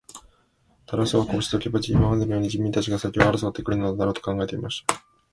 [0.87, 4.95] タラス王はこうしておけば、今までのように人民たちが先を争って来るだろう、と考えていました。